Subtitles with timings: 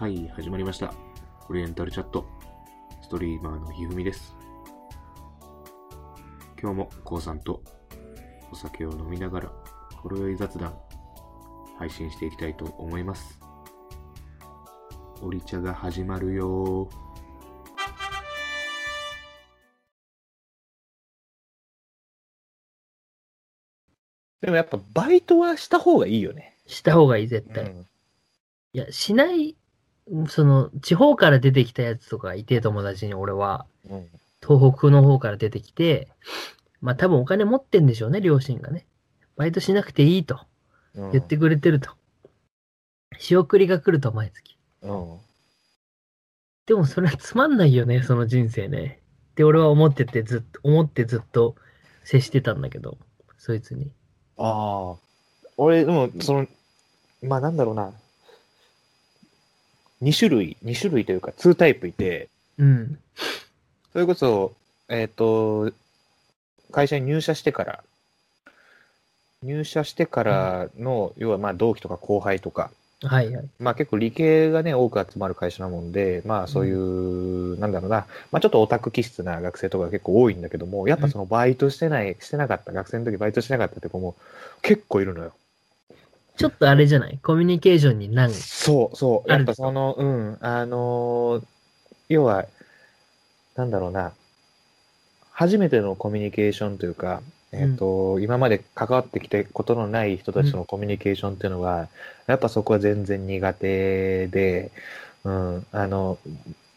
[0.00, 0.94] はい、始まりました。
[1.50, 2.24] オリエンタルチャット。
[3.02, 4.34] ストリーマーのひふみです。
[6.58, 7.62] 今日もこうさんと
[8.50, 9.52] お酒を飲みながら、
[9.96, 10.74] ほろ酔い雑談、
[11.78, 13.38] 配信していきたいと思います。
[15.20, 16.90] オリ茶が始まるよー。
[24.40, 26.56] でもやっぱバイトはした方がいいよね。
[26.64, 27.64] した方がいい、絶対。
[27.64, 27.86] うん
[28.72, 29.56] いや、しない、
[30.28, 34.06] その、地方から出てきたやつとかいて、友達に俺は、うん
[34.42, 36.08] 東北の方から出てきて、
[36.80, 38.86] まあ多分お金持ってんでしょうね、両親がね。
[39.36, 40.40] バイトしなくていいと
[40.94, 41.90] うん言ってくれてると。
[43.18, 44.56] 仕送りが来ると、毎月。
[44.82, 45.18] うん
[46.66, 49.00] でもそれはつまんないよね、その人生ね。
[49.32, 51.56] って俺は思ってて、ずっと、思ってずっと
[52.04, 52.96] 接してたんだけど、
[53.38, 53.92] そいつに。
[54.36, 54.96] ああ。
[55.56, 56.46] 俺、でも、その、
[57.22, 57.92] まあなんだろうな。
[60.02, 62.98] 2種類、2種類というか、2タイプいて、うん。
[63.92, 64.52] それこそ、
[64.88, 65.72] えっ、と、
[66.70, 67.82] 会社に入社してから、
[69.42, 72.70] 入社してからの、要はまあ同期とか後輩とか、
[73.02, 73.48] はいはい。
[73.58, 84.14] まあ結構理系がね、多く集まる会社なもんで、まあそういう、なんだろうな、まあちょっとオタク気質な学生とかが結構多いんだけども、やっぱそのバイトしてない、してなかった、学生の時バイトしてなかったって子も
[84.60, 85.32] 結構いるのよ。
[86.40, 87.18] ちょっとあれじゃない？
[87.22, 88.30] コミュニケーションに難。
[88.30, 89.30] そうそう。
[89.30, 91.44] やっぱその、うん、あのー
[92.08, 92.46] 要は、
[93.54, 94.12] なんだろうな、
[95.30, 101.88] 初めてのコミュニケーションというか、えっ、と、今まで関わってきたことのない人たちとのコミュニケーションっていうのは、
[102.26, 104.72] やっぱそこは全然苦手で、
[105.22, 106.18] うん、あの、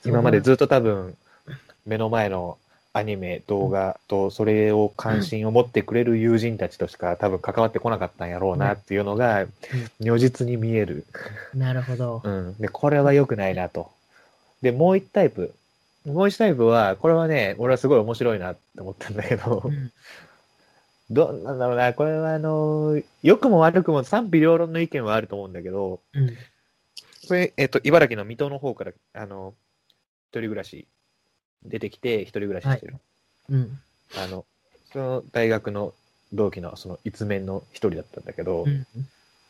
[0.05, 1.15] 今までずっと多分、
[1.87, 2.57] 目の前の
[2.95, 9.47] アニメ、動画と、それを関心を持ってくれる友人たちとしか多分関わってこなかったんやろうなっていうのが、
[9.99, 11.05] 如実に見える。
[11.55, 12.21] なるほど。
[12.23, 12.55] うん。
[12.59, 13.89] で、これは良くないなと。
[14.61, 15.55] で、もう一タイプ。
[16.05, 19.91] もう一タイプは、これはね、俺はすごい面白いなって思ったんだけどう、ん
[21.09, 26.29] どうなんだろうな、これはあの、良くも悪くも賛否両論の意見はあると思うんだけど、うん。
[27.27, 29.55] これ、えっと、茨城の水戸の方から、あの、
[30.29, 30.87] 一人暮らし
[31.65, 32.95] 出てきて、一人暮らししてる。
[33.49, 33.79] うん。
[34.17, 34.45] あの、
[34.91, 35.93] その大学の
[36.33, 38.85] 同期のその一面の一人だったんだけど、うん。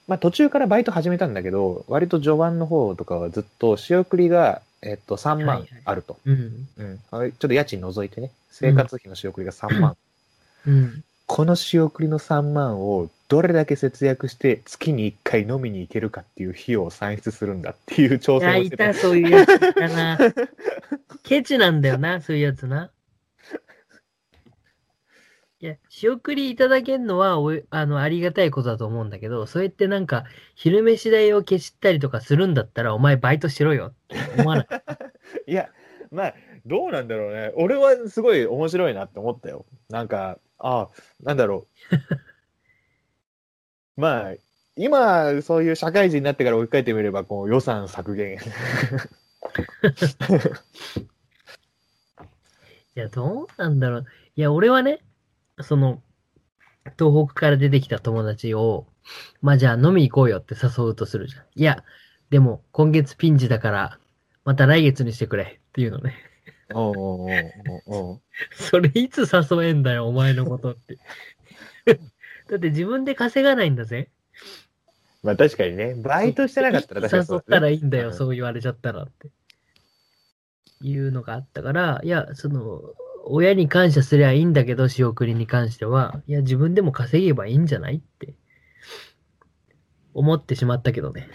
[0.07, 6.17] まあ途中からバイト始めたんだけど、割と序盤の方とかはずっと仕送りが、えっと、3万はいはいあると。
[6.25, 6.67] うん。
[6.77, 6.99] うん。
[7.11, 9.95] はいちょっと家賃除いてね、生活費の仕送りが3万。
[10.67, 11.03] うん。
[11.25, 18.99] この仕送りの3万をどれだけ節約して月に1回飲みに行けるかっていう費用を算出するんだっていう挑戦をしてたいた、。
[18.99, 19.49] そういうやつ
[19.93, 20.17] な。
[21.23, 22.91] ケチなんだよな、そういうやつな。
[25.59, 30.25] いや、仕送りいただけるのはおいあのありがたいことだと思うんだけど、そうやってなんか、
[30.55, 34.63] 昼飯代を消したりとかするんだったら、お前バイトしろよって思わな
[35.47, 35.47] い？
[35.51, 35.69] いや、
[36.11, 36.35] まあ、
[36.65, 37.53] どうなんだろうね。
[37.55, 39.65] 俺はすごい面白いなって思ったよ。
[39.89, 40.89] なんか、ああ、
[41.21, 41.95] なんだろう。
[43.95, 44.33] まあ、
[44.75, 48.37] 今、そういう社会人になってから追いかけてみれば、こう予算削減。
[52.95, 54.05] いや、どうなんだろう。
[54.35, 54.99] いや、俺はね、
[55.61, 56.01] その、
[56.97, 58.87] 東北から出てきた友達を、
[59.41, 61.43] まあじゃあ飲み行こうよって誘うとするじゃん。
[61.55, 61.83] いや、
[62.29, 63.99] でも今月ピンチだから、
[64.43, 66.15] また来月にしてくれっていうのね。
[66.73, 68.21] おうおうおうおう
[68.55, 70.97] それいつ誘えんだよ、お前のことって。
[72.53, 74.11] だって自分で稼がないんだぜ。
[75.23, 79.31] まあ確かにね、バイトしてなかったら確かに 誘ったらいいんだよ、うんそう言われちゃったらって。
[80.81, 82.81] いうのがあったから、いや、その、
[83.25, 88.35] 親に感謝すりゃいいんだけど、仕送りに関しては、いや、自分でも稼げばいいんじゃないって、
[90.13, 91.27] 思ってしまったけどね。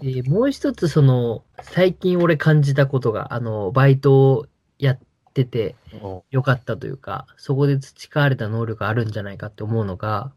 [0.00, 4.46] えーもう一つ、その、最近俺感じたことが、あの、バイトを
[4.78, 5.00] やっ
[5.44, 10.32] てて、おう良かったというか、そこで培われた能力があるんじゃないかって思うのが、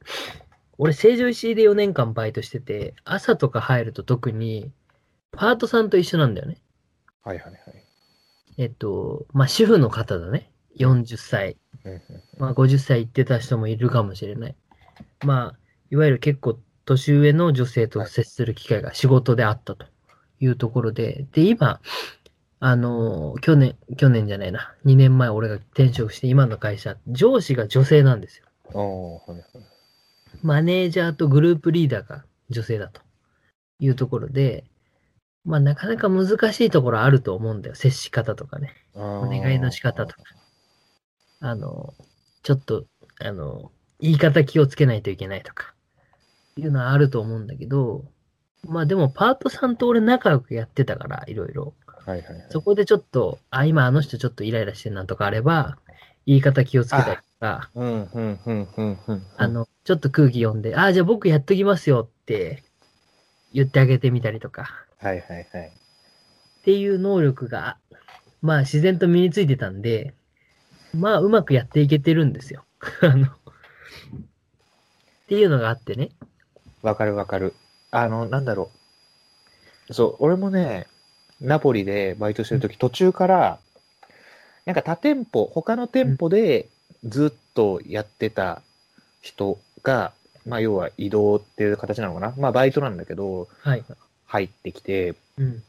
[0.78, 4.72] 俺、成城石井で4年間バイトしてて、朝とか入ると特に、
[5.32, 6.58] パートさんと一緒なんだよね。
[7.24, 7.62] はいはいはい。
[8.58, 10.52] えっと、まあ、主婦の方だね。
[10.78, 11.58] 40歳。
[12.38, 14.56] まあ、50歳行ってた人もいるかもしれない。
[15.24, 15.60] まあ、
[15.90, 19.86] いわゆる結構年上の女性と接する機会が仕事であったと
[20.40, 21.80] いうところで、で、今、
[22.64, 28.46] あの、去年、去年じゃないな、2年前俺が転職して今の会社、上司が女性なんですよ。
[30.44, 33.02] マネージャーとグループリーダーが女性だと
[33.80, 34.64] いうところで、
[35.44, 37.76] まあなかなか難しいところあると思うんだよ。
[37.76, 38.76] 接し方とかね。
[38.94, 40.22] おお願いの仕方とか。
[41.40, 41.96] あの、
[42.44, 42.86] ちょっと、
[43.20, 45.74] あの、言い方気をつけないといけないとか。
[46.58, 48.06] いうのはあると思うんだけど、
[48.68, 51.74] まあでもパートさんと俺仲良くやってたから、いろいろ。
[52.06, 52.46] はいはいはい。
[52.50, 55.78] そこでちょっと、あ、今あの人ちょっとイライラしてるなとかあれば、
[56.26, 57.70] 言い方気をつけたりとか。
[59.38, 62.64] あ、の、ちょっと空気読んで、あ、じゃあ僕やっときますよって
[63.54, 65.68] 言ってあげてみたりとか、はいはいはい。
[65.68, 67.78] っていう能力が、
[68.42, 70.14] まあ自然と身についてたんで、
[70.94, 72.66] まあうまくやっていけてるんですよ。
[73.02, 73.30] あの、っ
[75.28, 76.10] ていうのがあってね。
[76.82, 77.54] わかるわかる。
[77.92, 78.72] あの、なんだろ
[79.90, 79.94] う。
[79.94, 80.88] そう、俺もね、
[81.42, 83.60] ナポリでバイトしてるとき、途中から、
[84.66, 86.68] なんか他店舗、他の店舗で
[87.04, 88.62] ずっとやってた
[89.22, 90.14] 人が、
[90.46, 92.34] まあ要は移動っていう形なのかな。
[92.38, 93.84] まあバイトなんだけど、はい。
[94.28, 95.64] 入ってきて、うん。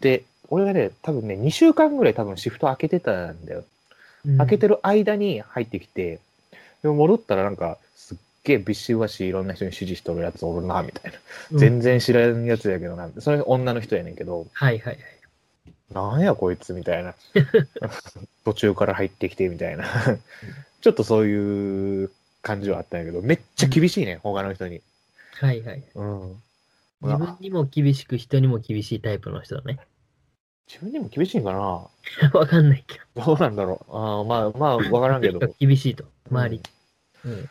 [0.00, 3.60] で、俺がね、多分ね、2週間ぐらい多分シフト開けてたんだよ。
[3.60, 6.18] うん開けてる間に入ってきて、
[6.82, 7.78] でも戻ったらなんか、
[8.46, 11.18] げえビシバシいろんな人に指示しとるやつおるな、みたいな。
[11.52, 14.98] うん全然知らんやつやけどな、それ女の人やねんけど、はいはいはい。
[15.92, 17.14] なんやこいつみたいな。
[18.44, 19.84] 途中から入ってきてみたいな。
[20.80, 22.10] ちょっとそういう
[22.42, 24.80] 感じはあったんやけど、めっちゃ厳しいね、他の人に。
[25.40, 25.82] はいはい。
[25.94, 26.42] うん。
[27.02, 29.78] 自分にも厳しく人にも厳しいタイプの人だね。
[30.66, 31.58] 自分にも厳しいんかな？
[32.38, 33.92] わかんないけどうなんだろう。
[33.92, 35.38] あーまあまあ、わからんけど。
[35.38, 35.54] ど。
[35.60, 36.62] 厳しいと、周り。
[37.24, 37.50] うん。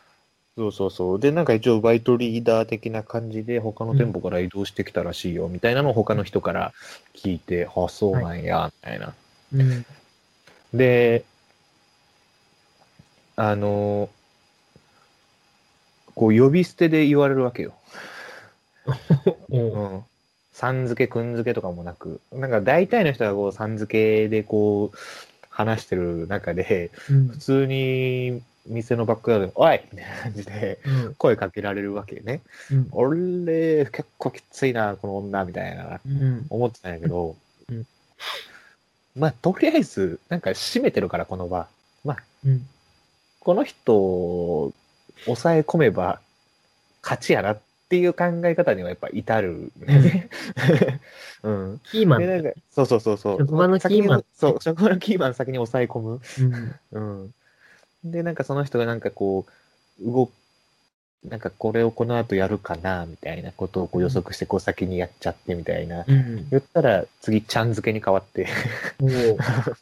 [0.57, 1.19] そうそうそう。
[1.19, 6.73] で、なんか一応バイトリーダー的な感じで他の店舗から移動してきたらしいよ、みたいなのを他の人から
[7.13, 9.13] 聞いて、あ、そうなんや、みたいな。
[9.53, 9.85] うん。
[10.73, 11.25] で、
[13.35, 14.09] あの、
[16.15, 17.73] こう呼び捨てで言われるわけよ。
[19.49, 20.03] うん
[20.53, 24.97] さん付け、くん付けとかもなく、なんか大体の人がこうさん付けでこう
[25.49, 32.41] 話してる中で、うん普通に店のバックヤードで、おいみたいな感じでうん声かけられるわけね。
[32.71, 37.35] うん俺、結構きついな、この女、みたいな、うん思ってたんやけど、
[37.69, 37.85] うん
[39.15, 41.67] まあ、とりあえず、なんか閉めてるから、この場。
[42.03, 42.67] まあ、うん
[43.39, 44.73] この人を
[45.25, 46.19] 抑え込めば
[47.03, 47.59] 勝ちやなっ
[47.89, 50.29] ていう考え方にはやっぱ至るね。
[51.43, 51.81] うん。
[51.91, 53.37] キーマンそうそうそうそう。
[53.37, 56.21] 職場のキーマンそう、職場のキーマン先に抑え込む。
[56.91, 57.33] うんうん。
[58.05, 59.45] で、なんかその人がなんかこ
[60.01, 60.31] う、動く、
[61.25, 66.05] なんかこれをこの後やるかな、みたいなことをこう予測して、こう先にやっちゃってみたいな。
[66.07, 68.47] うん言ったら、次、ちゃん付けに変わって、
[69.01, 69.37] おー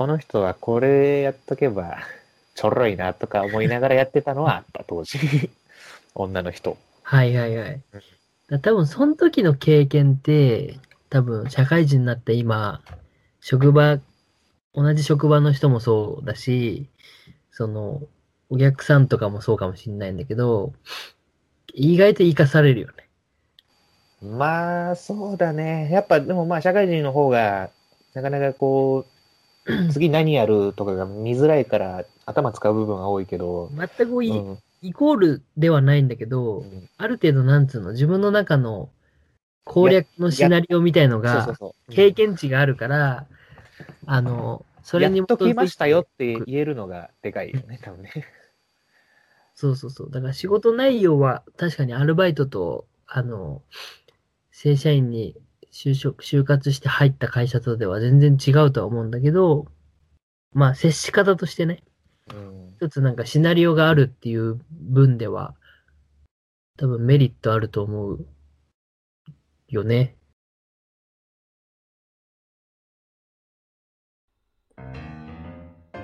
[0.00, 1.98] この人はこれやっとけば、
[2.54, 5.18] ちょろいなとか思いながらやってたのはあった、当時。
[6.16, 6.78] 女の人。
[7.02, 7.82] はいはいはい。
[8.48, 10.78] だ多分その時の経験って、
[11.10, 12.80] 多分社会人になって今、
[13.42, 13.98] 職場、
[14.74, 16.88] 同じ職場の人もそうだし、
[17.50, 18.02] その、
[18.48, 20.72] お客さんとかもそうかもしれないんだけど、
[21.74, 23.08] 意外と活かされるよね。
[24.22, 25.88] まあ、そうだね。
[25.90, 27.70] やっぱ、でもまあ、社会人の方が、
[28.14, 29.06] なかなかこ
[29.66, 36.64] う、 次何やるとかが見づらいから、頭使う部分が多いけど、全くイ,、うんイコールではないんだけど、
[36.96, 38.90] ある程度なんつうの、自分の中の
[39.64, 41.54] 攻略のシナリオみたいのが。
[41.90, 43.26] 経験値があるから、
[44.12, 48.10] あの、それにやっときましたよって言えるのがでかいよね、多分ね。
[49.54, 50.10] そうそうそう。
[50.10, 53.62] だから仕事内容は確かにアルバイトと、あの、
[54.50, 55.36] 正社員に
[55.70, 59.68] 就職、就活して入った会社とでは全然違うとは思うんだけど、
[60.54, 61.84] まあ接し方としてね、
[62.34, 62.74] うん。
[62.80, 65.54] 一つなんかシナリオがあるっていう分では、
[66.76, 68.26] 多分メリットあると思う
[69.68, 70.16] よね。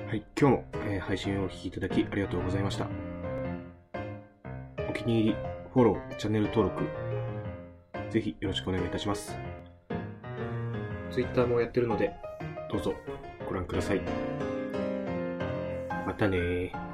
[0.07, 2.87] はい、今日も、えー配信をお聴きいただきありがとうございました。
[4.89, 5.37] お気に入り、
[5.75, 6.85] フォロー、チャンネル登録、
[8.13, 9.37] ぜひよろしくお願いいたします。
[11.11, 12.15] Twitter もやってるので、
[12.71, 12.95] どうぞ
[13.49, 14.01] ご覧ください。
[16.07, 16.86] またね。